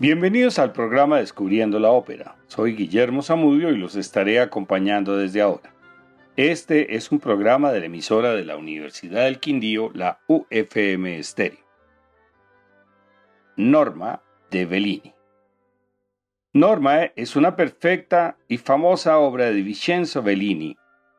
Bienvenidos 0.00 0.58
al 0.58 0.72
programa 0.72 1.18
Descubriendo 1.18 1.78
la 1.78 1.90
Ópera. 1.90 2.34
Soy 2.46 2.74
Guillermo 2.74 3.20
Zamudio 3.20 3.68
y 3.68 3.76
los 3.76 3.96
estaré 3.96 4.40
acompañando 4.40 5.18
desde 5.18 5.42
ahora. 5.42 5.74
Este 6.38 6.96
es 6.96 7.12
un 7.12 7.20
programa 7.20 7.70
de 7.70 7.80
la 7.80 7.84
emisora 7.84 8.32
de 8.32 8.46
la 8.46 8.56
Universidad 8.56 9.24
del 9.24 9.40
Quindío, 9.40 9.90
la 9.92 10.18
UFM 10.26 11.18
Estéreo. 11.18 11.66
Norma 13.56 14.22
de 14.50 14.64
Bellini. 14.64 15.12
Norma 16.54 17.02
es 17.14 17.36
una 17.36 17.54
perfecta 17.54 18.38
y 18.48 18.56
famosa 18.56 19.18
obra 19.18 19.50
de 19.50 19.60
Vincenzo 19.60 20.22
Bellini. 20.22 20.78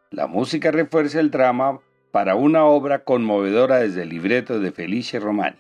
La 0.10 0.26
música 0.26 0.72
refuerza 0.72 1.20
el 1.20 1.30
drama 1.30 1.82
para 2.10 2.34
una 2.34 2.66
obra 2.66 3.04
conmovedora 3.04 3.78
desde 3.78 4.02
el 4.02 4.10
libreto 4.10 4.60
de 4.60 4.72
Felice 4.72 5.20
Romani. 5.20 5.58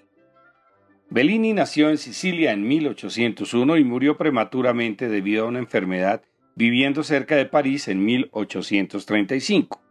Bellini 1.12 1.52
nació 1.52 1.90
en 1.90 1.98
Sicilia 1.98 2.54
en 2.54 2.66
1801 2.66 3.76
y 3.76 3.84
murió 3.84 4.16
prematuramente 4.16 5.10
debido 5.10 5.44
a 5.44 5.48
una 5.50 5.60
enfermedad 5.60 6.22
viviendo 6.56 7.04
cerca 7.04 7.36
de 7.36 7.46
París 7.46 7.90
en 7.90 8.06
1835. 8.06 9.82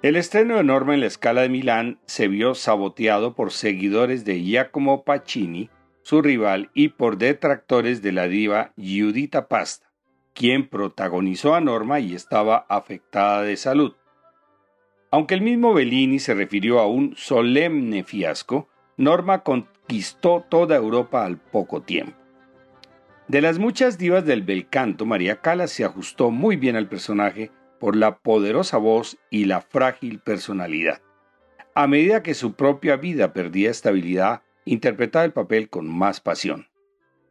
El 0.00 0.14
estreno 0.14 0.58
de 0.58 0.62
Norma 0.62 0.94
en 0.94 1.00
la 1.00 1.06
escala 1.06 1.42
de 1.42 1.48
Milán 1.48 1.98
se 2.06 2.28
vio 2.28 2.54
saboteado 2.54 3.34
por 3.34 3.50
seguidores 3.50 4.24
de 4.24 4.40
Giacomo 4.40 5.02
Pacini, 5.02 5.70
su 6.02 6.22
rival, 6.22 6.70
y 6.72 6.90
por 6.90 7.18
detractores 7.18 8.00
de 8.00 8.12
la 8.12 8.28
diva 8.28 8.74
Giuditta 8.76 9.48
Pasta, 9.48 9.90
quien 10.34 10.68
protagonizó 10.68 11.56
a 11.56 11.60
Norma 11.60 11.98
y 11.98 12.14
estaba 12.14 12.64
afectada 12.68 13.42
de 13.42 13.56
salud. 13.56 13.94
Aunque 15.10 15.34
el 15.34 15.40
mismo 15.40 15.74
Bellini 15.74 16.20
se 16.20 16.34
refirió 16.34 16.78
a 16.78 16.86
un 16.86 17.16
solemne 17.16 18.04
fiasco, 18.04 18.68
Norma 18.96 19.42
conquistó 19.82 20.44
toda 20.48 20.76
Europa 20.76 21.24
al 21.24 21.38
poco 21.38 21.82
tiempo. 21.82 22.16
De 23.28 23.40
las 23.40 23.58
muchas 23.58 23.98
divas 23.98 24.24
del 24.24 24.42
bel 24.42 24.68
canto, 24.68 25.06
María 25.06 25.40
Calas 25.40 25.70
se 25.70 25.84
ajustó 25.84 26.30
muy 26.30 26.56
bien 26.56 26.76
al 26.76 26.88
personaje 26.88 27.50
por 27.78 27.96
la 27.96 28.18
poderosa 28.18 28.78
voz 28.78 29.18
y 29.30 29.44
la 29.46 29.60
frágil 29.60 30.20
personalidad. 30.20 31.02
A 31.74 31.86
medida 31.86 32.22
que 32.22 32.34
su 32.34 32.54
propia 32.54 32.96
vida 32.96 33.32
perdía 33.32 33.70
estabilidad, 33.70 34.42
interpretaba 34.64 35.24
el 35.24 35.32
papel 35.32 35.68
con 35.68 35.88
más 35.88 36.20
pasión. 36.20 36.68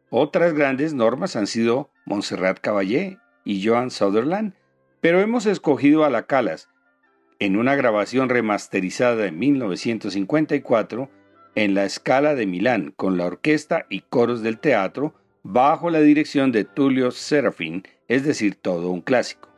Otras 0.09 0.53
grandes 0.53 0.93
normas 0.93 1.35
han 1.35 1.47
sido 1.47 1.89
Montserrat 2.05 2.59
Caballé 2.59 3.17
y 3.45 3.65
Joan 3.65 3.91
Sutherland, 3.91 4.55
pero 4.99 5.21
hemos 5.21 5.45
escogido 5.45 6.03
a 6.03 6.09
la 6.09 6.23
Calas 6.23 6.69
en 7.39 7.57
una 7.57 7.75
grabación 7.75 8.29
remasterizada 8.29 9.25
en 9.25 9.39
1954 9.39 11.09
en 11.55 11.73
la 11.73 11.87
Scala 11.89 12.35
de 12.35 12.45
Milán 12.45 12.93
con 12.95 13.17
la 13.17 13.25
orquesta 13.25 13.85
y 13.89 14.01
coros 14.01 14.41
del 14.41 14.59
teatro 14.59 15.13
bajo 15.43 15.89
la 15.89 15.99
dirección 15.99 16.51
de 16.51 16.65
Tulio 16.65 17.11
Serafín, 17.11 17.83
es 18.07 18.23
decir, 18.23 18.55
todo 18.55 18.89
un 18.91 19.01
clásico. 19.01 19.49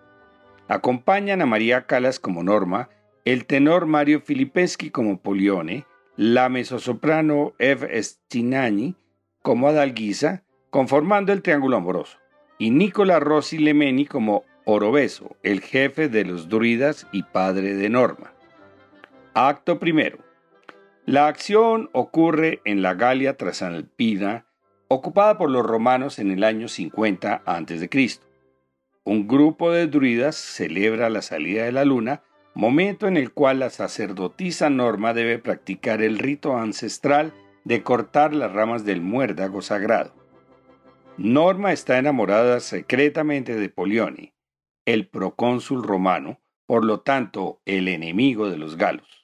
Acompañan 0.68 1.42
a 1.42 1.46
María 1.46 1.86
Calas 1.86 2.20
como 2.20 2.44
Norma, 2.44 2.90
el 3.26 3.46
tenor 3.46 3.86
Mario 3.86 4.22
Filipeschi 4.22 4.90
como 4.90 5.20
Polione, 5.20 5.86
la 6.16 6.50
mezzosoprano 6.50 7.54
Ev 7.60 7.90
Stinani 8.02 8.96
como 9.42 9.68
Adalguisa, 9.68 10.44
conformando 10.70 11.34
el 11.34 11.42
triángulo 11.42 11.78
amoroso, 11.78 12.18
y 12.58 12.72
Nicola 12.72 13.20
Rossi 13.20 13.58
Lemeni 13.58 14.06
como 14.06 14.46
Orobeso, 14.66 15.36
el 15.44 15.60
jefe 15.62 16.08
de 16.08 16.24
los 16.24 16.48
druidas 16.48 17.08
y 17.12 17.24
padre 17.24 17.76
de 17.76 17.90
Norma. 17.90 18.34
Acto 19.34 19.80
primero. 19.80 20.23
La 21.06 21.28
acción 21.28 21.90
ocurre 21.91 22.62
en 22.64 22.81
la 22.81 22.94
Galia 22.94 23.36
Trasalpina, 23.36 24.46
ocupada 24.88 25.38
por 25.38 25.50
los 25.50 25.66
romanos 25.66 26.18
en 26.18 26.31
el 26.31 26.46
año 26.46 26.69
50 26.69 27.44
a.C. 27.46 28.19
Un 29.03 29.28
grupo 29.28 29.69
de 29.74 29.88
druidas 29.88 30.38
celebra 30.38 31.09
la 31.09 31.22
salida 31.22 31.66
de 31.66 31.74
la 31.74 31.84
luna, 31.84 32.24
momento 32.53 33.08
en 33.08 33.18
el 33.18 33.34
cual 33.34 33.59
la 33.59 33.69
sacerdotisa 33.69 34.69
Norma 34.69 35.14
debe 35.14 35.40
practicar 35.40 36.02
el 36.02 36.19
rito 36.19 36.56
ancestral 36.56 37.34
de 37.66 37.84
cortar 37.84 38.34
las 38.34 38.53
ramas 38.53 38.85
del 38.85 39.02
muérdago 39.02 39.62
sagrado. 39.62 40.14
Norma 41.18 41.74
está 41.74 41.97
enamorada 41.97 42.62
secretamente 42.62 43.56
de 43.56 43.68
Polione, 43.68 44.34
el 44.85 45.09
procónsul 45.09 45.84
romano, 45.84 46.40
por 46.66 46.85
lo 46.85 47.02
tanto 47.02 47.62
el 47.66 47.90
enemigo 47.90 48.50
de 48.50 48.58
los 48.58 48.78
galos. 48.78 49.22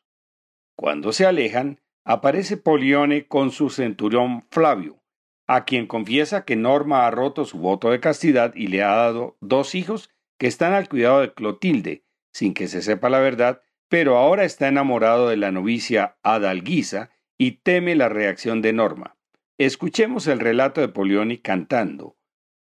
Cuando 0.79 1.12
se 1.12 1.25
alejan, 1.25 1.81
aparece 2.06 2.56
Polione 2.56 3.28
con 3.28 3.51
su 3.51 3.69
centurión 3.69 4.45
Flavio, 4.50 5.03
a 5.45 5.66
quien 5.66 5.88
confiesa 5.88 6.45
que 6.45 6.56
Norma 6.56 7.06
ha 7.06 7.12
roto 7.12 7.44
su 7.44 7.57
voto 7.57 7.90
de 7.91 8.00
castidad 8.00 8.56
y 8.56 8.67
le 8.67 8.81
ha 8.81 8.95
dado 8.95 9.35
dos 9.41 9.75
hijos 9.75 10.09
que 10.38 10.47
están 10.47 10.72
al 10.72 10.88
cuidado 10.88 11.19
de 11.19 11.34
Clotilde, 11.34 12.06
sin 12.31 12.53
que 12.53 12.69
se 12.69 12.81
sepa 12.81 13.09
la 13.09 13.19
verdad, 13.19 13.62
pero 13.90 14.16
ahora 14.16 14.45
está 14.45 14.69
enamorado 14.69 15.28
de 15.28 15.35
la 15.35 15.51
novicia 15.51 16.16
Adalguisa 16.23 17.09
y 17.38 17.59
teme 17.61 17.94
la 17.97 18.07
reacción 18.07 18.61
de 18.61 18.72
Norma. 18.72 19.17
Escuchemos 19.57 20.28
el 20.28 20.40
relato 20.40 20.79
de 20.79 20.88
Polione 20.88 21.41
cantando 21.41 22.16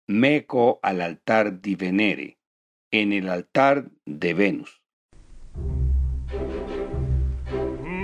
Meco 0.07 0.79
al 0.81 1.01
altar 1.01 1.61
di 1.61 1.75
Venere, 1.75 2.39
en 2.89 3.13
el 3.13 3.29
altar 3.29 3.91
de 4.07 4.33
Venus. 4.33 4.81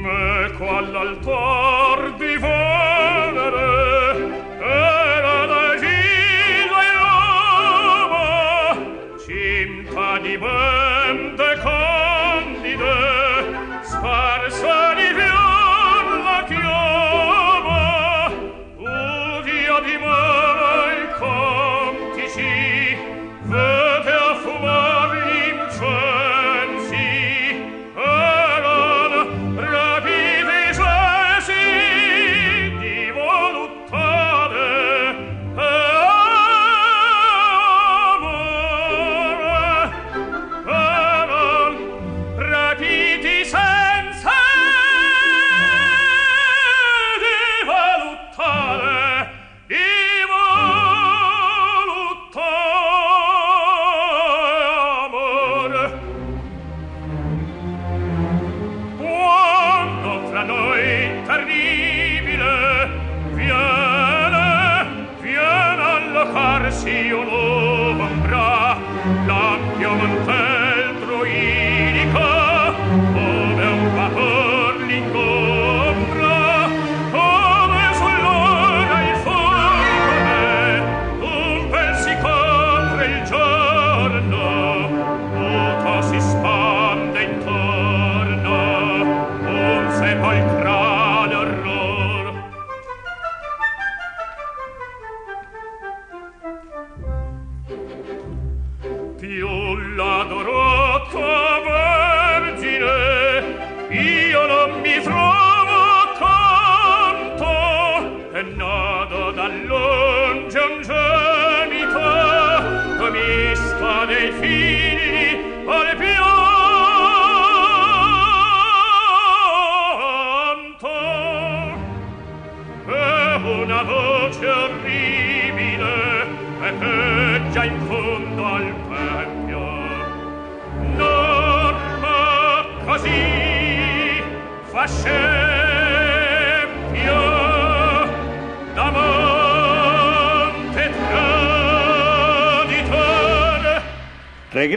me 0.03 0.57
qual 0.57 0.95
altar 0.97 2.17
divor 2.19 2.82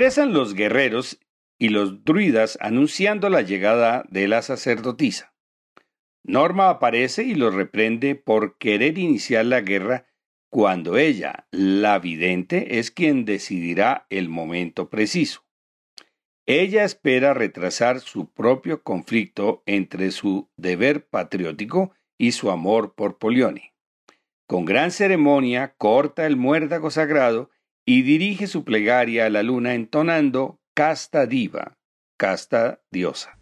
Regresan 0.06 0.32
los 0.32 0.54
guerreros 0.54 1.18
y 1.58 1.70
los 1.70 2.04
druidas 2.04 2.58
anunciando 2.60 3.28
la 3.28 3.42
llegada 3.42 4.04
de 4.08 4.28
la 4.28 4.40
sacerdotisa. 4.40 5.34
Norma 6.22 6.70
aparece 6.70 7.24
y 7.24 7.34
los 7.34 7.52
reprende 7.52 8.14
por 8.14 8.56
querer 8.56 8.98
iniciar 8.98 9.46
la 9.46 9.62
guerra 9.62 10.06
cuando 10.48 10.96
ella, 10.96 11.48
la 11.50 11.98
vidente, 11.98 12.78
es 12.78 12.92
quien 12.92 13.24
decidirá 13.24 14.06
el 14.08 14.28
momento 14.28 14.90
preciso. 14.90 15.44
Ella 16.46 16.84
espera 16.84 17.34
retrasar 17.34 17.98
su 17.98 18.32
propio 18.32 18.84
conflicto 18.84 19.64
entre 19.66 20.12
su 20.12 20.48
deber 20.56 21.08
patriótico 21.08 21.90
y 22.16 22.30
su 22.30 22.52
amor 22.52 22.94
por 22.94 23.18
Polione. 23.18 23.74
Con 24.46 24.66
gran 24.66 24.92
ceremonia 24.92 25.74
corta 25.76 26.26
el 26.26 26.36
muérdago 26.36 26.92
sagrado 26.92 27.50
y 27.86 28.02
dirige 28.02 28.48
su 28.48 28.64
plegaria 28.64 29.26
a 29.26 29.30
la 29.30 29.42
luna 29.42 29.74
entonando 29.74 30.58
Casta 30.74 31.24
diva, 31.24 31.78
casta 32.18 32.82
diosa. 32.90 33.38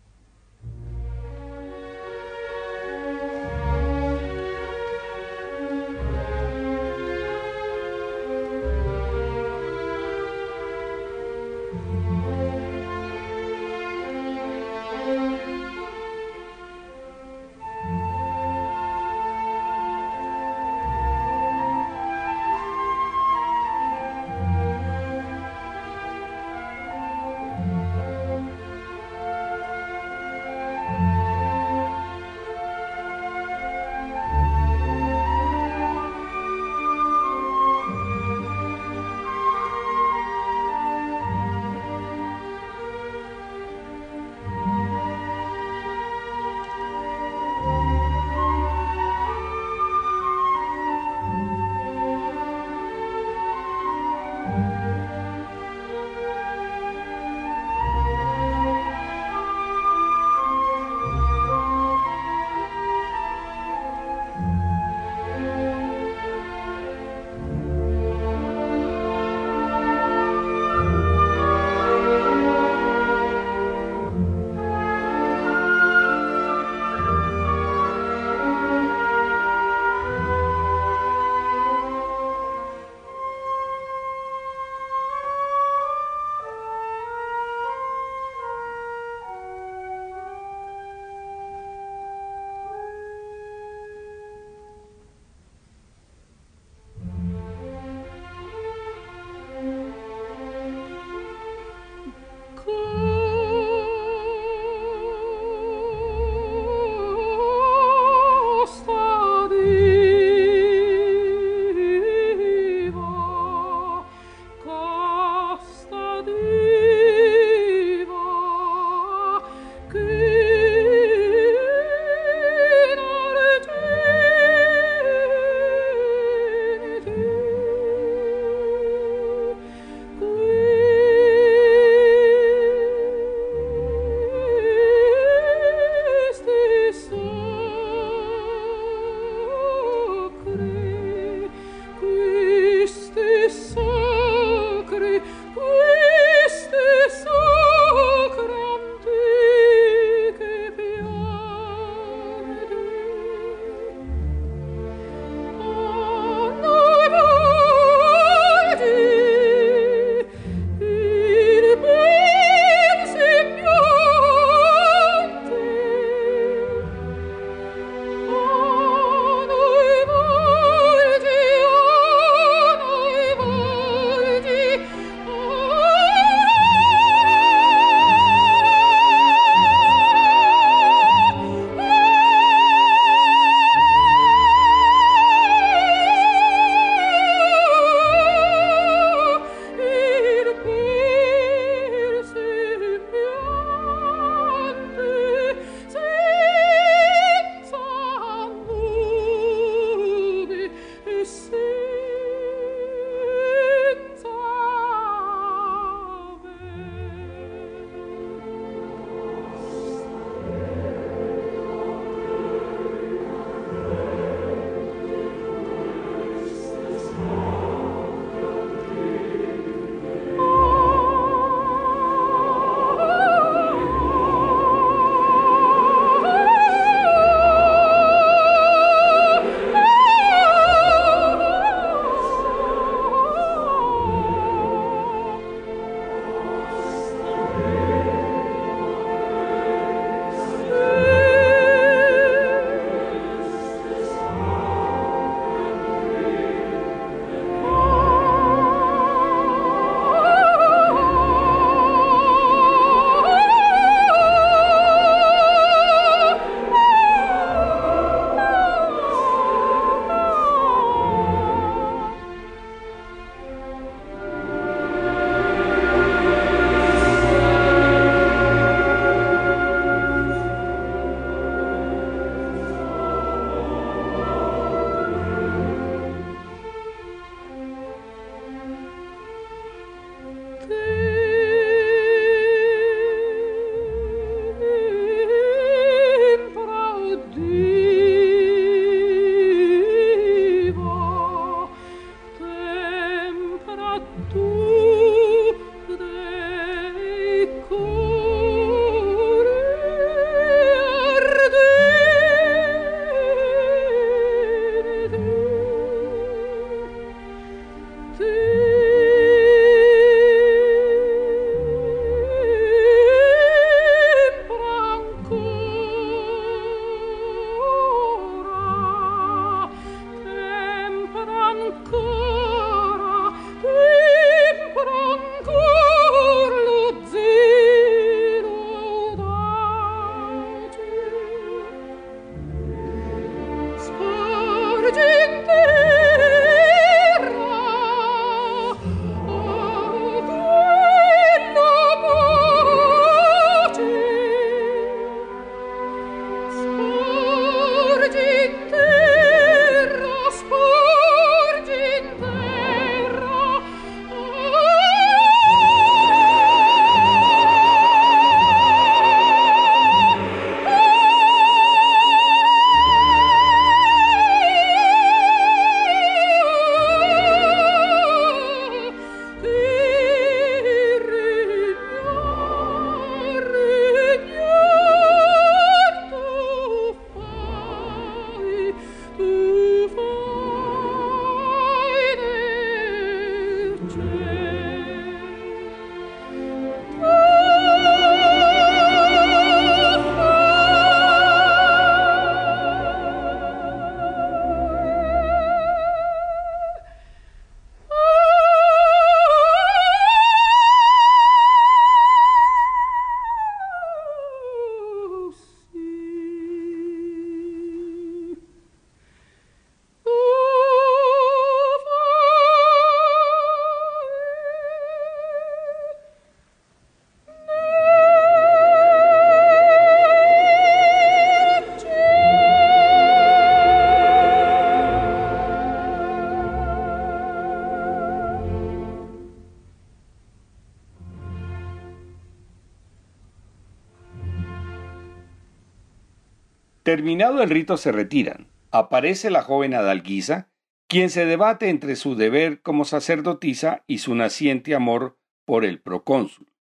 Terminado 436.85 437.43
el 437.43 437.49
rito 437.49 437.79
se 437.79 437.93
retiran. 437.93 438.47
Aparece 438.71 439.31
la 439.31 439.41
joven 439.41 439.73
Adalguisa, 439.73 440.51
quien 440.87 441.09
se 441.09 441.25
debate 441.25 441.71
entre 441.71 441.97
su 441.97 442.15
deber 442.15 442.61
como 442.61 442.85
sacerdotisa 442.85 443.85
y 443.87 443.99
su 443.99 444.15
naciente 444.15 444.75
amor 444.75 445.17
por 445.47 445.65
el 445.65 445.81
procónsul. 445.81 446.53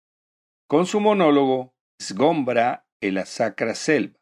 Con 0.68 0.86
su 0.86 1.02
monólogo, 1.02 1.74
Sgombra 2.02 2.86
en 3.02 3.16
la 3.16 3.26
sacra 3.26 3.76
selva. 3.76 4.18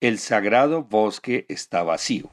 El 0.00 0.18
sagrado 0.18 0.84
bosque 0.84 1.46
está 1.48 1.82
vacío. 1.82 2.30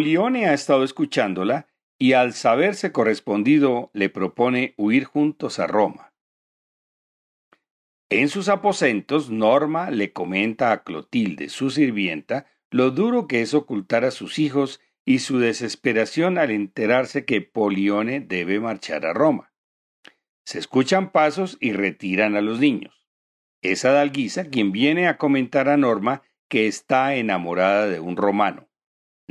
Polione 0.00 0.46
ha 0.46 0.54
estado 0.54 0.82
escuchándola 0.82 1.66
y 1.98 2.14
al 2.14 2.32
saberse 2.32 2.90
correspondido 2.90 3.90
le 3.92 4.08
propone 4.08 4.72
huir 4.78 5.04
juntos 5.04 5.58
a 5.58 5.66
Roma. 5.66 6.14
En 8.08 8.30
sus 8.30 8.48
aposentos, 8.48 9.28
Norma 9.28 9.90
le 9.90 10.14
comenta 10.14 10.72
a 10.72 10.84
Clotilde, 10.84 11.50
su 11.50 11.68
sirvienta, 11.68 12.46
lo 12.70 12.92
duro 12.92 13.26
que 13.26 13.42
es 13.42 13.52
ocultar 13.52 14.06
a 14.06 14.10
sus 14.10 14.38
hijos 14.38 14.80
y 15.04 15.18
su 15.18 15.38
desesperación 15.38 16.38
al 16.38 16.50
enterarse 16.50 17.26
que 17.26 17.42
Polione 17.42 18.20
debe 18.20 18.58
marchar 18.58 19.04
a 19.04 19.12
Roma. 19.12 19.52
Se 20.46 20.58
escuchan 20.58 21.12
pasos 21.12 21.58
y 21.60 21.72
retiran 21.72 22.36
a 22.36 22.40
los 22.40 22.58
niños. 22.58 23.06
Es 23.60 23.84
Adalguisa 23.84 24.46
quien 24.46 24.72
viene 24.72 25.08
a 25.08 25.18
comentar 25.18 25.68
a 25.68 25.76
Norma 25.76 26.22
que 26.48 26.68
está 26.68 27.16
enamorada 27.16 27.86
de 27.86 28.00
un 28.00 28.16
romano. 28.16 28.69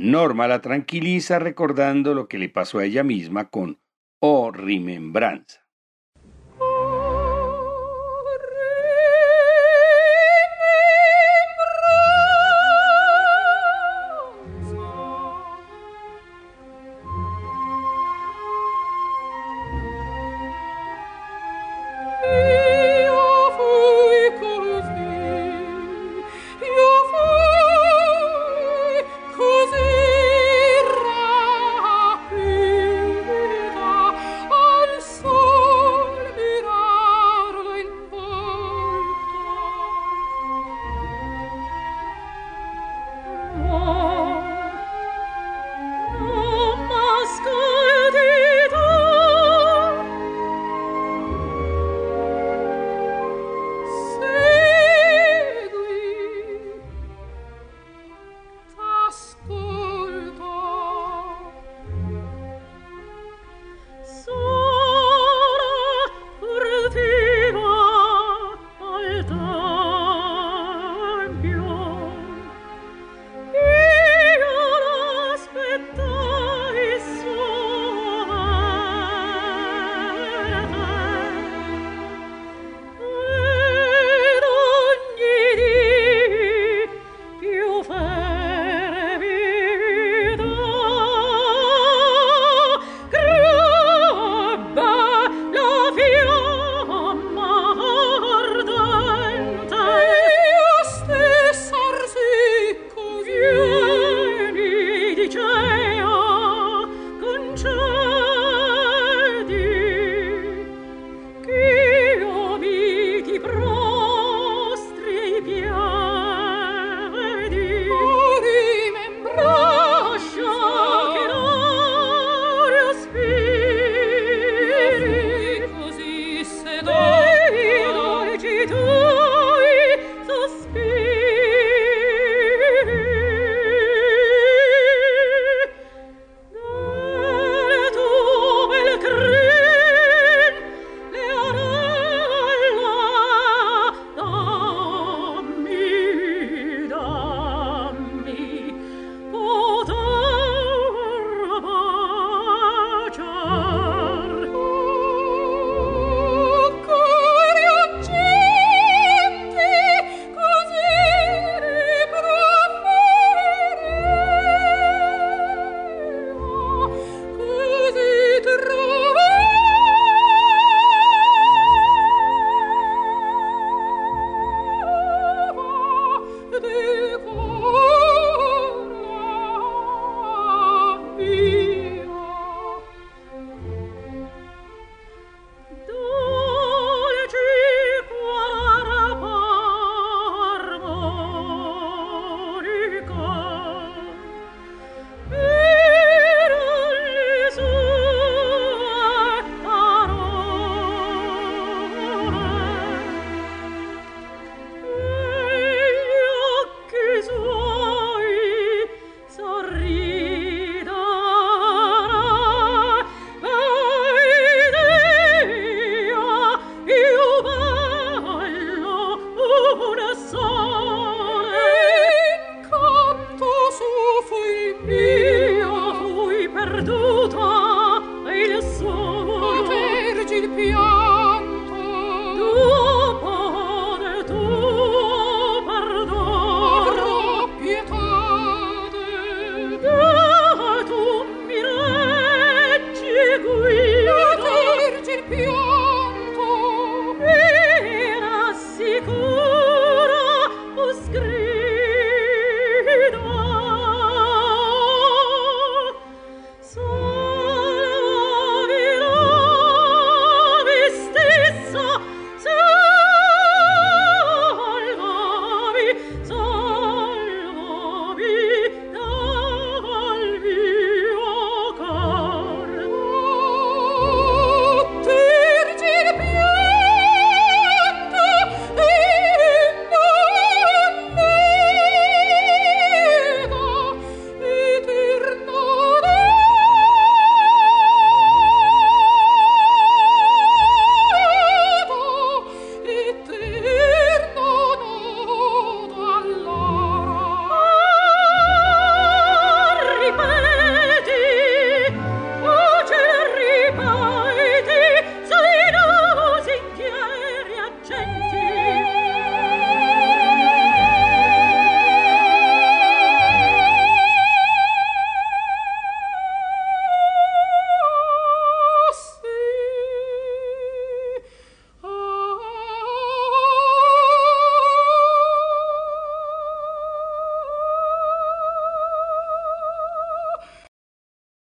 Norma 0.02 0.46
la 0.46 0.62
tranquiliza 0.62 1.38
recordando 1.38 2.14
lo 2.14 2.26
que 2.26 2.38
le 2.38 2.48
pasó 2.48 2.78
a 2.78 2.86
ella 2.86 3.04
misma 3.04 3.50
con 3.50 3.78
Oh 4.18 4.50
Remembranza. 4.50 5.59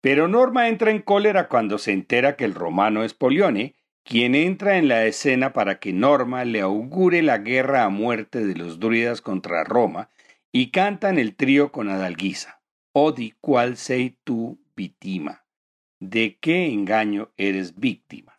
Pero 0.05 0.29
Norma 0.29 0.69
entra 0.69 0.91
en 0.91 1.01
cólera 1.01 1.49
cuando 1.49 1.79
se 1.79 1.91
entera 1.91 2.37
que 2.37 2.45
el 2.45 2.55
romano 2.55 3.05
es 3.05 3.15
Polione, 3.15 3.75
quien 4.03 4.35
entra 4.35 4.77
en 4.77 4.87
la 4.87 5.07
escena 5.07 5.55
para 5.55 5.79
que 5.79 5.95
Norma 5.95 6.45
le 6.45 6.61
augure 6.61 7.23
la 7.23 7.39
guerra 7.39 7.85
a 7.85 7.89
muerte 7.89 8.45
de 8.45 8.55
los 8.55 8.79
druidas 8.79 9.23
contra 9.23 9.65
Roma 9.65 10.11
y 10.53 10.71
cantan 10.73 11.19
el 11.19 11.35
trío 11.35 11.73
con 11.73 11.89
Adalguisa. 11.89 12.61
Odi 12.93 13.33
cual 13.41 13.79
sei 13.79 14.19
tu 14.25 14.59
víctima. 14.77 15.47
¿De 16.01 16.37
qué 16.39 16.67
engaño 16.67 17.31
eres 17.39 17.75
víctima? 17.81 18.37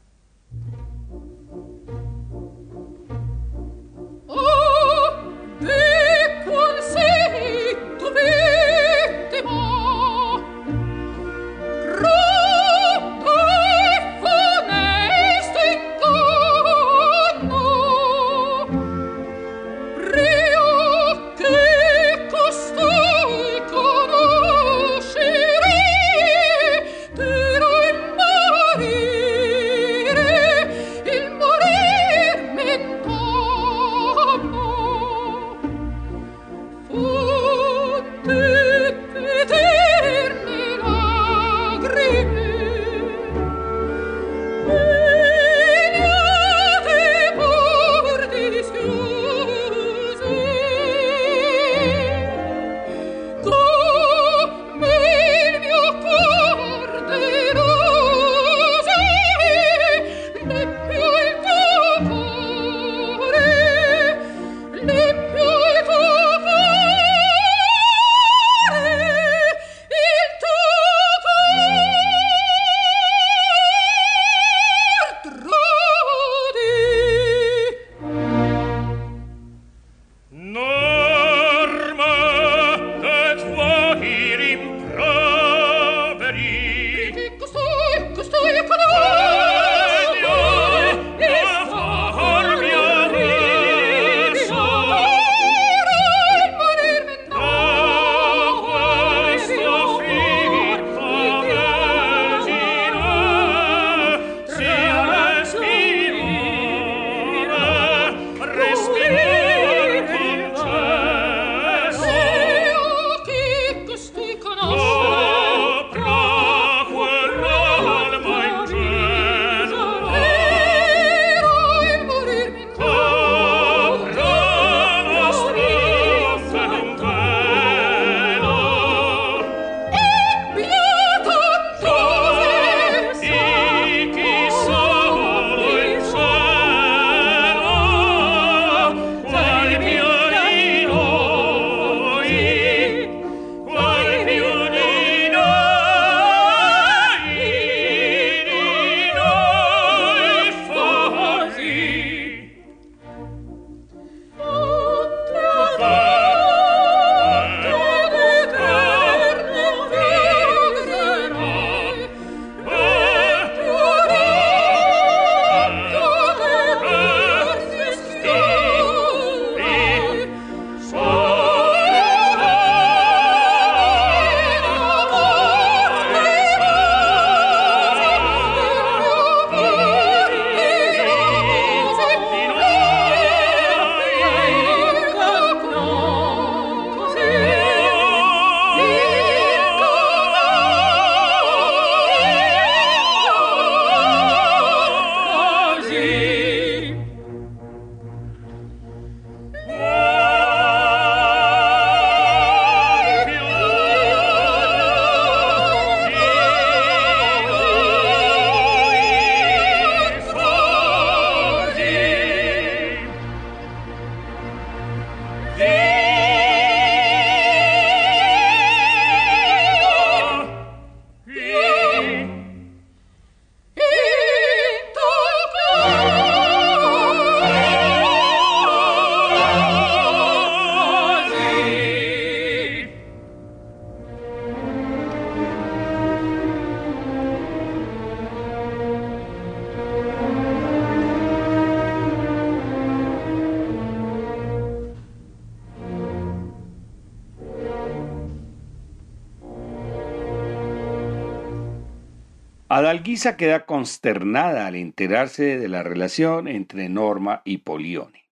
Adalguisa 252.76 253.38
queda 253.38 253.66
consternada 253.66 254.68
al 254.68 254.76
enterarse 254.76 255.58
de 255.58 255.70
la 255.70 255.82
relación 255.82 256.50
entre 256.50 256.90
Norma 256.90 257.42
y 257.46 257.60
Polione. 257.60 258.30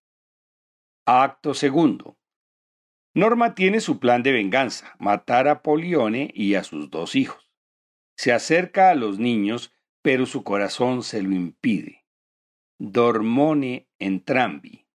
Acto 1.06 1.54
segundo. 1.54 2.18
Norma 3.16 3.56
tiene 3.56 3.80
su 3.80 4.00
plan 4.02 4.22
de 4.22 4.34
venganza, 4.34 4.98
matar 5.00 5.48
a 5.48 5.62
Polione 5.62 6.30
y 6.36 6.56
a 6.56 6.66
sus 6.66 6.90
dos 6.90 7.16
hijos. 7.16 7.50
Se 8.18 8.34
acerca 8.34 8.90
a 8.90 8.96
los 8.96 9.18
niños, 9.18 9.74
pero 10.02 10.26
su 10.26 10.44
corazón 10.44 11.04
se 11.04 11.22
lo 11.22 11.32
impide. 11.32 12.04
Dormone 12.80 13.88
entrambi. 13.98 14.86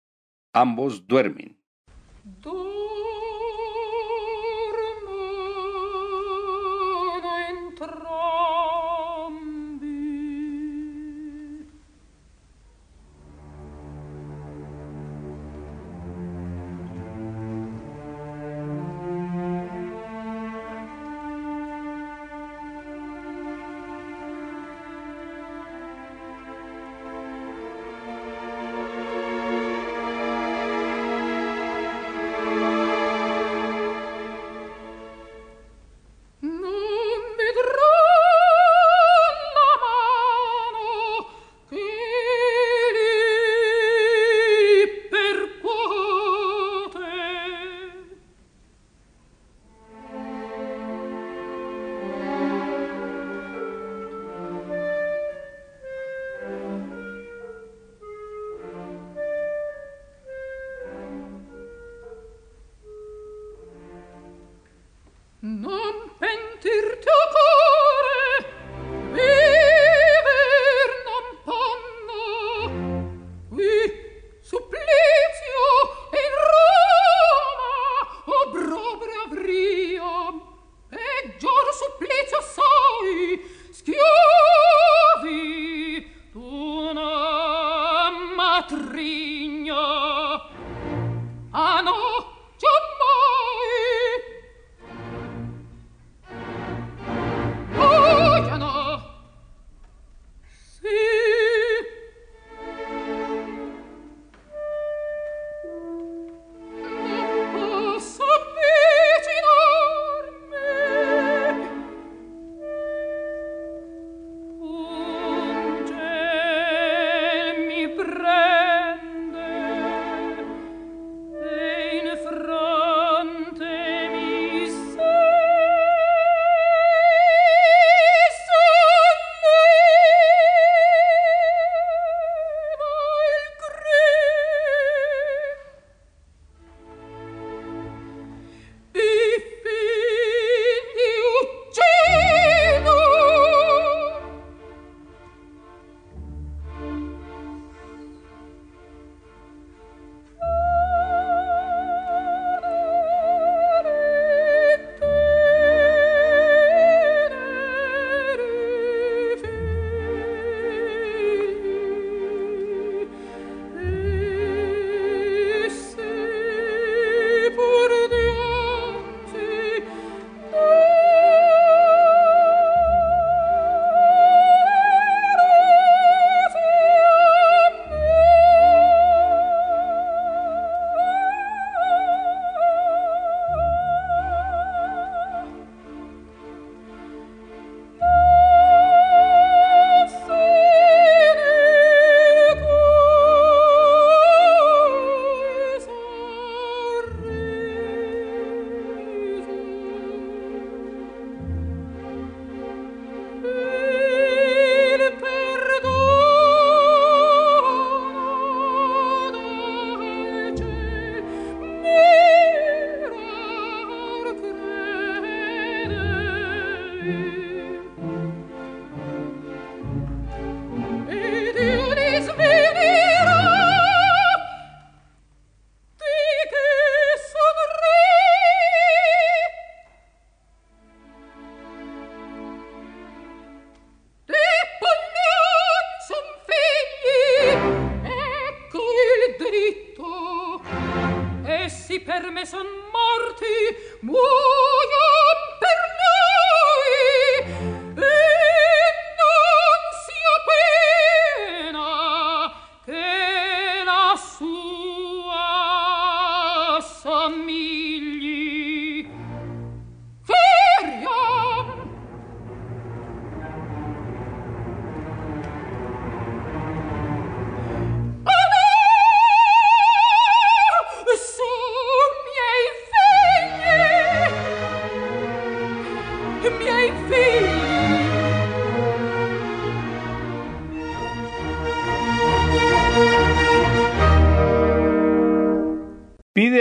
Ambos 0.52 1.06
duermen. 1.06 1.58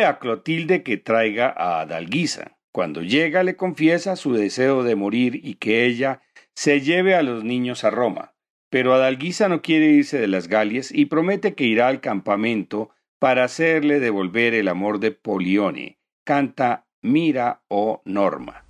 A 0.07 0.19
Clotilde 0.19 0.83
que 0.83 0.97
traiga 0.97 1.53
a 1.55 1.81
Adalguisa. 1.81 2.57
Cuando 2.71 3.01
llega 3.01 3.43
le 3.43 3.55
confiesa 3.55 4.15
su 4.15 4.33
deseo 4.33 4.83
de 4.83 4.95
morir 4.95 5.39
y 5.43 5.55
que 5.55 5.85
ella 5.85 6.21
se 6.55 6.81
lleve 6.81 7.15
a 7.15 7.23
los 7.23 7.43
niños 7.43 7.83
a 7.83 7.89
Roma. 7.89 8.35
Pero 8.69 8.93
Adalguisa 8.93 9.47
no 9.49 9.61
quiere 9.61 9.87
irse 9.87 10.19
de 10.19 10.27
las 10.27 10.47
Galias 10.47 10.91
y 10.91 11.05
promete 11.05 11.55
que 11.55 11.63
irá 11.63 11.87
al 11.87 12.01
campamento 12.01 12.91
para 13.19 13.45
hacerle 13.45 13.99
devolver 13.99 14.53
el 14.53 14.67
amor 14.67 14.99
de 14.99 15.11
Polione. 15.11 15.99
Canta 16.23 16.87
Mira 17.01 17.63
o 17.67 18.01
Norma. 18.05 18.66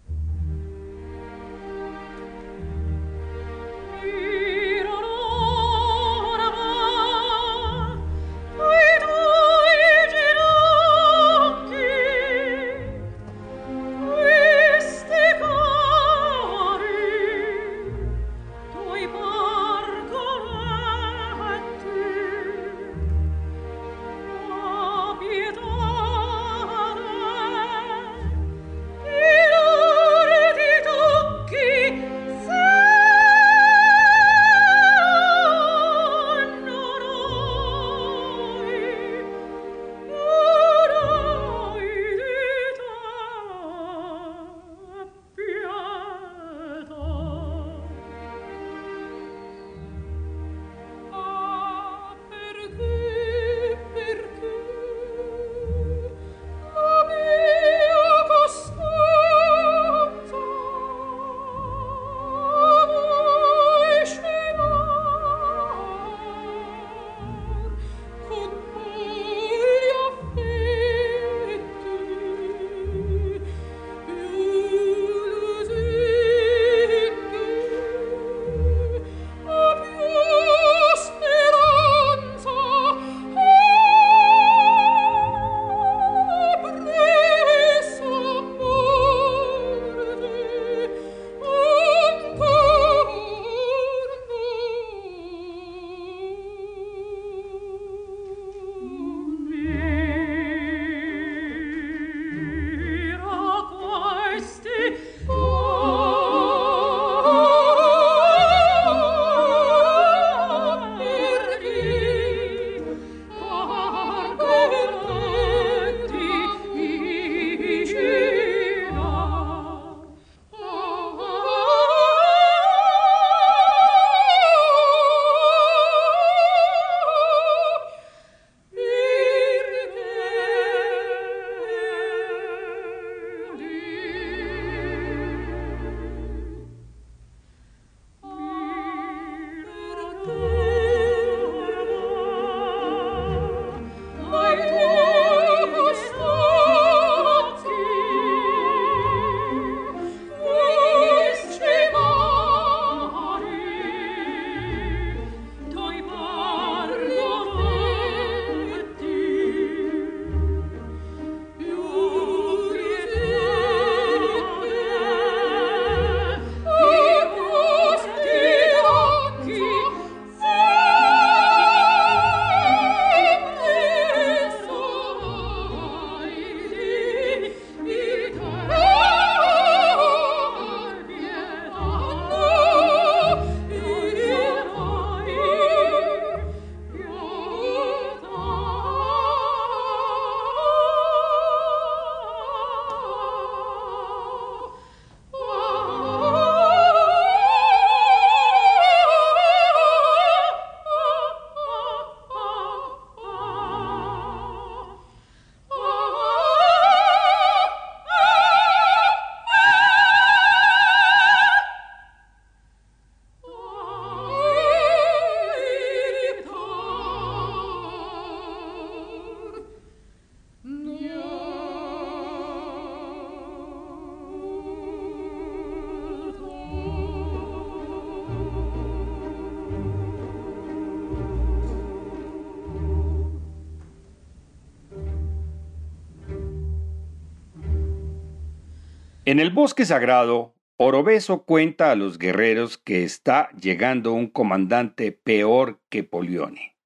En 239.28 239.42
el 239.42 239.50
bosque 239.50 239.84
sagrado, 239.84 240.56
Orobeso 240.78 241.44
cuenta 241.44 241.92
a 241.92 241.96
los 241.96 242.18
guerreros 242.18 242.78
que 242.78 243.04
está 243.04 243.50
llegando 243.60 244.14
un 244.14 244.28
comandante 244.28 245.12
peor 245.12 245.82
que 245.90 246.06
Polione. 246.06 246.78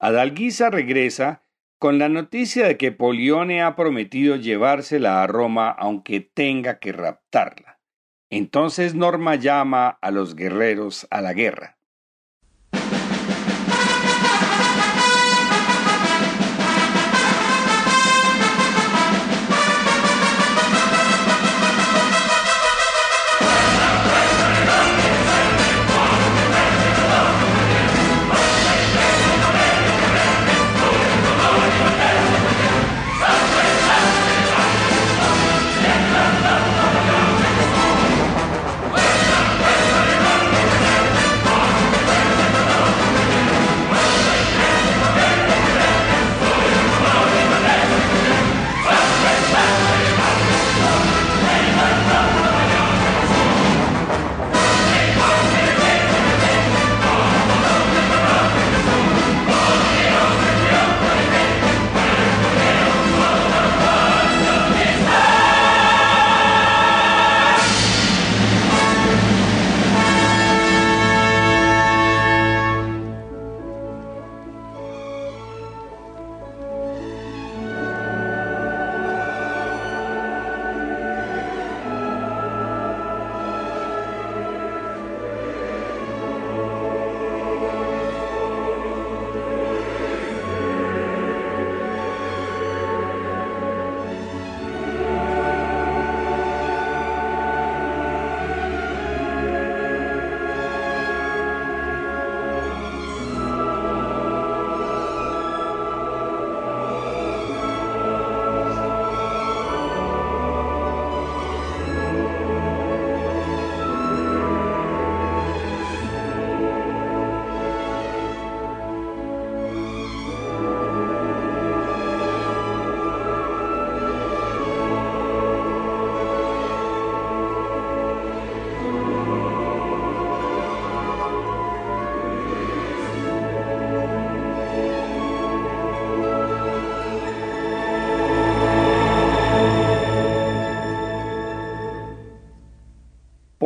Adalguisa 0.00 0.70
regresa 0.70 1.44
con 1.78 2.00
la 2.00 2.08
noticia 2.08 2.66
de 2.66 2.76
que 2.76 2.90
Polione 2.90 3.62
ha 3.62 3.76
prometido 3.76 4.34
llevársela 4.34 5.22
a 5.22 5.28
Roma 5.28 5.70
aunque 5.70 6.18
tenga 6.18 6.80
que 6.80 6.90
raptarla. 6.90 7.78
Entonces 8.28 8.96
Norma 8.96 9.36
llama 9.36 10.00
a 10.02 10.10
los 10.10 10.34
guerreros 10.34 11.06
a 11.12 11.20
la 11.20 11.32
guerra. 11.32 11.77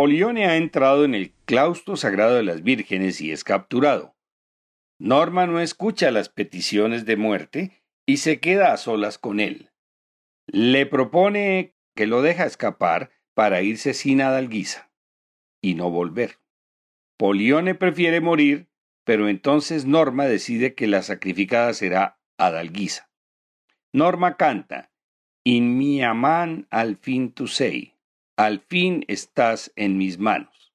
Polione 0.03 0.46
ha 0.46 0.57
entrado 0.57 1.05
en 1.05 1.14
el 1.14 1.32
claustro 1.44 1.96
sagrado 1.96 2.34
de 2.34 2.42
las 2.42 2.64
vírgenes 2.64 3.20
y 3.20 3.30
es 3.30 3.44
capturado. 3.44 4.16
Norma 4.98 5.46
no 5.46 5.61
escucha 5.61 6.11
las 6.11 6.28
peticiones 6.28 7.07
de 7.07 7.14
muerte 7.14 7.84
y 8.05 8.16
se 8.16 8.40
queda 8.40 8.72
a 8.72 8.78
solas 8.78 9.16
con 9.16 9.38
él. 9.38 9.70
Le 10.48 10.86
propone 10.86 11.76
que 11.94 12.09
lo 12.09 12.20
deja 12.20 12.46
escapar 12.46 13.12
para 13.32 13.62
irse 13.62 13.94
sin 13.94 14.22
Adalguisa 14.22 14.90
y 15.61 15.76
no 15.76 15.88
volver. 15.88 16.40
Polione 17.16 17.76
prefiere 17.76 18.20
morir, 18.20 18.66
pero 19.05 19.28
entonces 19.28 19.86
Norma 19.86 20.26
decide 20.26 20.74
que 20.74 20.88
la 20.88 21.03
sacrificada 21.03 21.74
será 21.74 22.18
Adalguisa. 22.38 23.09
Norma 23.92 24.36
canta 24.36 24.90
In 25.44 25.78
mi 25.78 26.03
aman 26.03 26.66
al 26.70 26.96
fin 26.96 27.30
tu 27.30 27.46
sei, 27.46 27.91
al 28.45 28.61
fin 28.61 29.05
estás 29.07 29.72
en 29.76 29.97
mis 29.99 30.18
manos. 30.18 30.72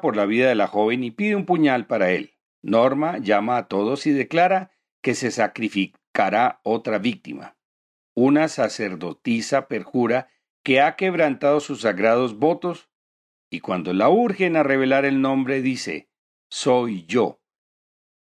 Por 0.00 0.16
la 0.16 0.26
vida 0.26 0.48
de 0.48 0.54
la 0.54 0.66
joven 0.66 1.04
y 1.04 1.10
pide 1.10 1.36
un 1.36 1.46
puñal 1.46 1.86
para 1.86 2.10
él. 2.10 2.34
Norma 2.62 3.18
llama 3.18 3.56
a 3.56 3.68
todos 3.68 4.06
y 4.06 4.12
declara 4.12 4.72
que 5.02 5.14
se 5.14 5.30
sacrificará 5.30 6.60
otra 6.64 6.98
víctima. 6.98 7.56
Una 8.14 8.48
sacerdotisa 8.48 9.68
perjura 9.68 10.28
que 10.64 10.80
ha 10.80 10.96
quebrantado 10.96 11.60
sus 11.60 11.82
sagrados 11.82 12.38
votos 12.38 12.88
y 13.50 13.60
cuando 13.60 13.92
la 13.92 14.08
urgen 14.08 14.56
a 14.56 14.62
revelar 14.62 15.04
el 15.04 15.20
nombre 15.20 15.62
dice, 15.62 16.10
soy 16.50 17.06
yo. 17.06 17.40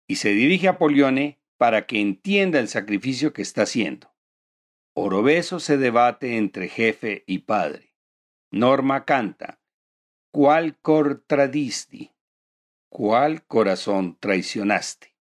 Y 0.07 0.15
se 0.15 0.29
dirige 0.29 0.67
a 0.67 0.77
Polione 0.77 1.39
para 1.57 1.85
que 1.85 2.01
entienda 2.01 2.59
el 2.59 2.67
sacrificio 2.67 3.31
que 3.31 3.41
está 3.41 3.63
haciendo. 3.63 4.13
Orobeso 4.93 5.59
se 5.59 5.77
debate 5.77 6.37
entre 6.37 6.67
jefe 6.67 7.23
y 7.27 7.39
padre. 7.39 7.93
Norma 8.51 9.05
canta, 9.05 9.59
¿Cuál 10.35 10.77
cor 10.81 11.23
tradisti? 11.25 12.11
¿Cuál 12.89 13.45
corazón 13.45 14.17
traicionaste? 14.19 15.14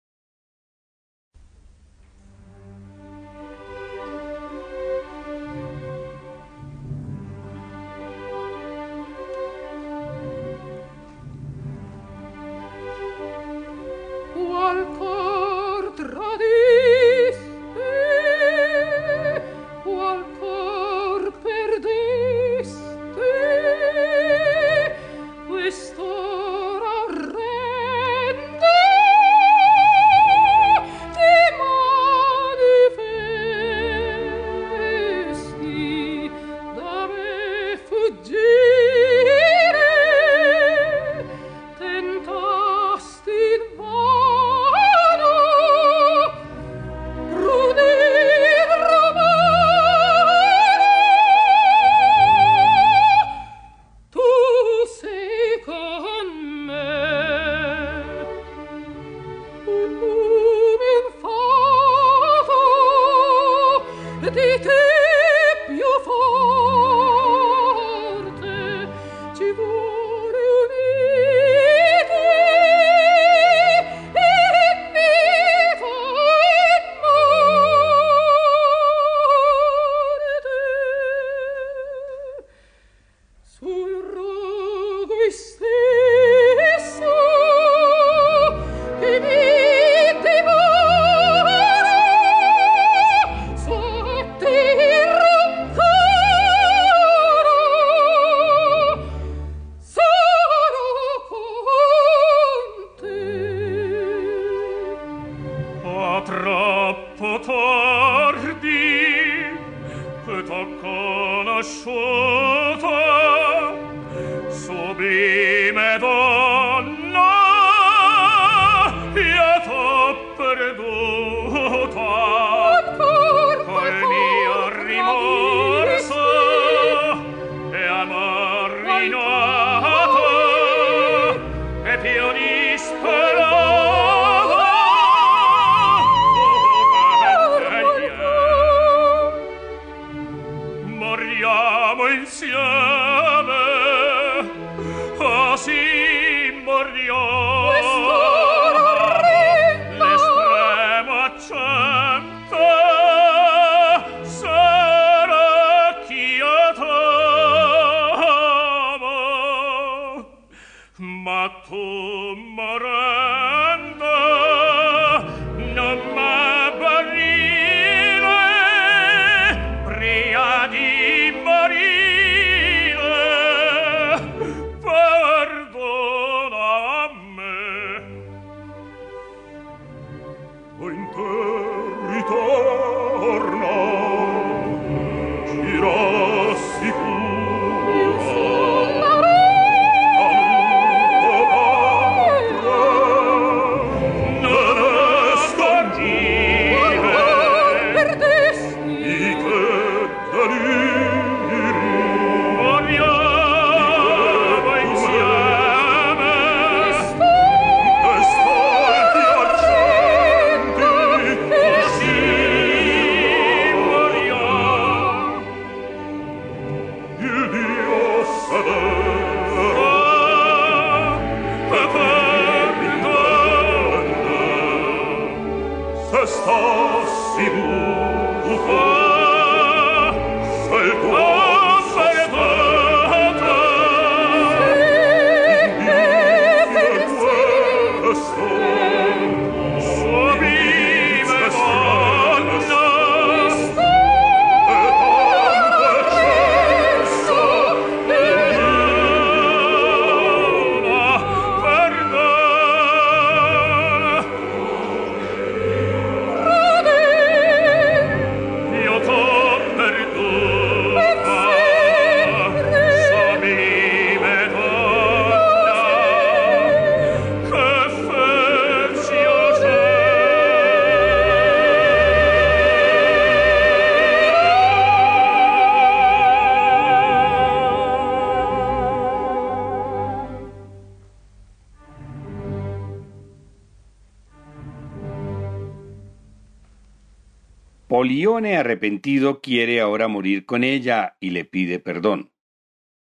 Arrepentido 288.45 289.41
quiere 289.41 289.79
ahora 289.79 290.07
morir 290.07 290.45
con 290.45 290.63
ella 290.63 291.17
y 291.19 291.31
le 291.31 291.45
pide 291.45 291.79
perdón. 291.79 292.33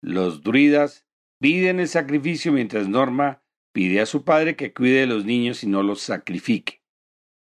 Los 0.01 0.43
druidas 0.43 1.05
piden 1.39 1.79
el 1.79 1.88
sacrificio 1.88 2.51
mientras 2.51 2.88
Norma 2.88 3.43
pide 3.73 4.01
a 4.01 4.05
su 4.05 4.23
padre 4.23 4.55
que 4.55 4.73
cuide 4.73 5.01
de 5.01 5.07
los 5.07 5.25
niños 5.25 5.63
y 5.63 5.67
no 5.67 5.84
los 5.84 6.01
sacrifique. 6.01 6.84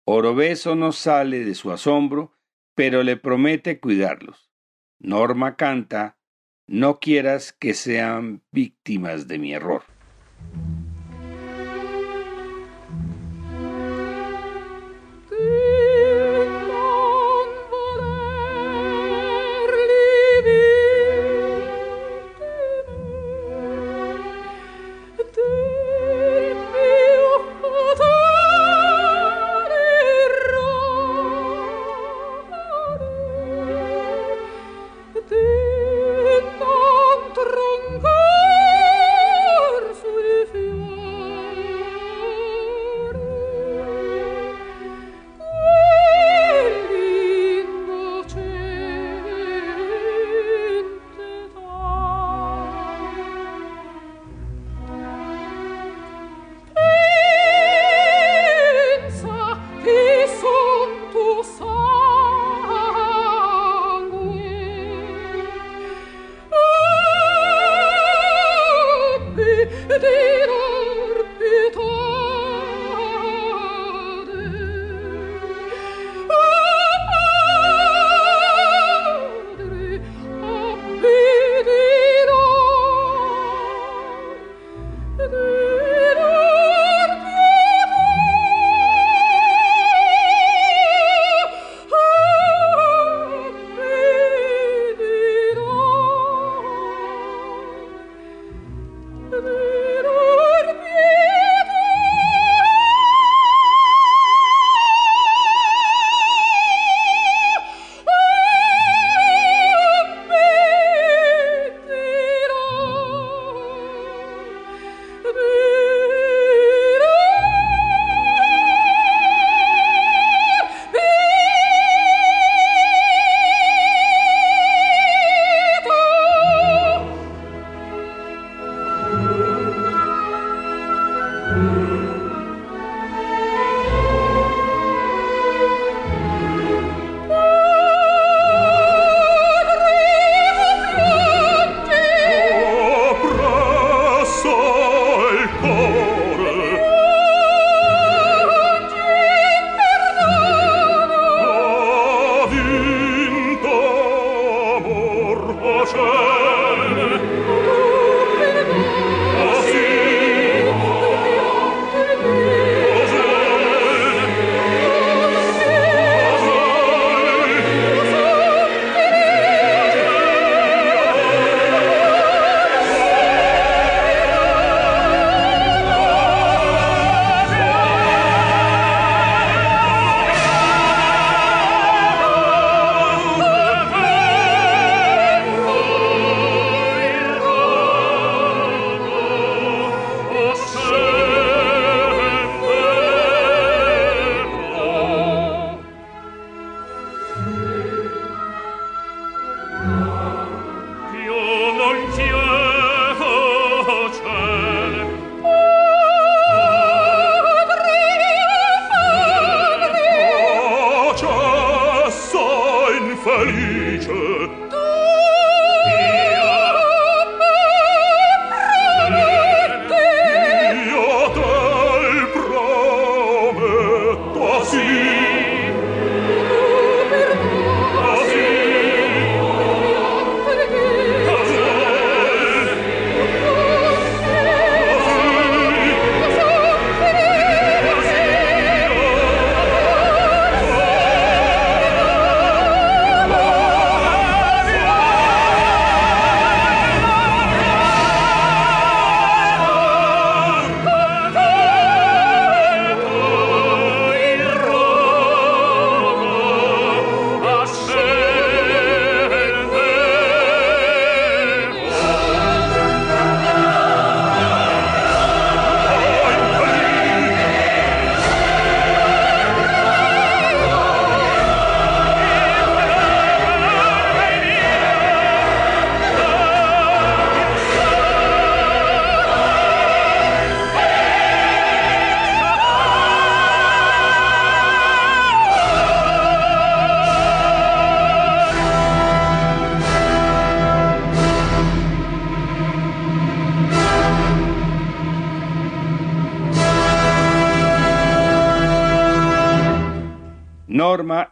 Orobeso 0.04 0.74
no 0.74 0.92
sale 0.92 1.44
de 1.44 1.54
su 1.54 1.72
asombro, 1.72 2.36
pero 2.74 3.02
le 3.02 3.16
promete 3.16 3.80
cuidarlos. 3.80 4.50
Norma 4.98 5.56
canta, 5.56 6.18
no 6.66 7.00
quieras 7.00 7.52
que 7.52 7.74
sean 7.74 8.42
víctimas 8.52 9.28
de 9.28 9.38
mi 9.38 9.54
error. 9.54 9.82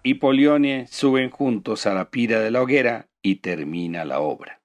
Y 0.09 0.15
Polione 0.15 0.87
suben 0.87 1.29
juntos 1.29 1.85
a 1.85 1.93
la 1.93 2.09
pira 2.09 2.41
de 2.41 2.51
la 2.51 2.63
hoguera 2.63 3.11
y 3.21 3.37
termina 3.37 4.07
la 4.07 4.21
obra. 4.21 4.63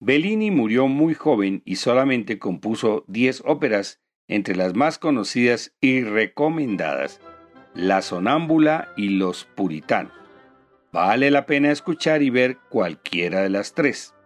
Bellini 0.00 0.50
murió 0.50 0.88
muy 0.88 1.14
joven 1.14 1.62
y 1.64 1.76
solamente 1.76 2.40
compuso 2.40 3.04
diez 3.06 3.44
óperas, 3.46 4.00
entre 4.26 4.56
las 4.56 4.74
más 4.74 4.98
conocidas 4.98 5.72
y 5.80 6.02
recomendadas, 6.02 7.20
La 7.74 8.02
Sonámbula 8.02 8.88
y 8.96 9.10
Los 9.10 9.44
Puritanos. 9.44 10.12
Vale 10.90 11.30
la 11.30 11.46
pena 11.46 11.70
escuchar 11.70 12.20
y 12.20 12.30
ver 12.30 12.58
cualquiera 12.70 13.42
de 13.42 13.50
las 13.50 13.72
tres. 13.72 14.16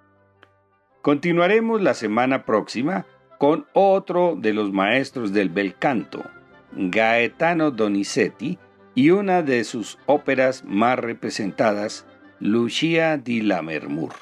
Continuaremos 1.02 1.82
la 1.82 1.92
semana 1.92 2.46
próxima 2.46 3.04
con 3.36 3.66
otro 3.74 4.36
de 4.38 4.54
los 4.54 4.72
maestros 4.72 5.34
del 5.34 5.50
bel 5.50 5.76
canto, 5.76 6.24
Gaetano 6.72 7.70
Donizetti, 7.70 8.58
y 8.94 9.10
una 9.10 9.42
de 9.42 9.64
sus 9.64 9.98
óperas 10.06 10.64
más 10.64 10.98
representadas, 10.98 12.06
Lucia 12.40 13.16
di 13.16 13.40
Lammermoor. 13.40 14.12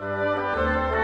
Música 0.00 0.99